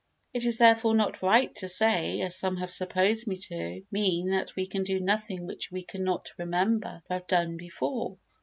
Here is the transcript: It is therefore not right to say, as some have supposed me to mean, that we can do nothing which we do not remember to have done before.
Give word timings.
It 0.33 0.45
is 0.47 0.57
therefore 0.57 0.95
not 0.95 1.21
right 1.21 1.53
to 1.57 1.67
say, 1.69 2.21
as 2.21 2.35
some 2.35 2.57
have 2.57 2.71
supposed 2.71 3.27
me 3.27 3.35
to 3.41 3.83
mean, 3.91 4.31
that 4.31 4.55
we 4.55 4.65
can 4.65 4.83
do 4.83 4.99
nothing 4.99 5.45
which 5.45 5.71
we 5.71 5.85
do 5.85 5.99
not 5.99 6.31
remember 6.39 7.03
to 7.05 7.13
have 7.13 7.27
done 7.27 7.55
before. 7.55 8.17